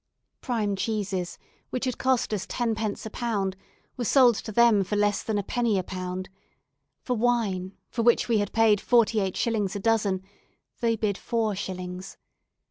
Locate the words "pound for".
5.83-7.13